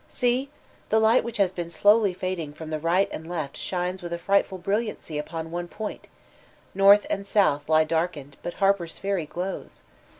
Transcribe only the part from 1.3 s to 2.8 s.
has been slowly fading from the